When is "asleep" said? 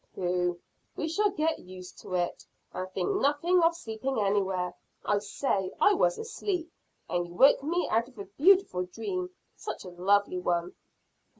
6.17-6.71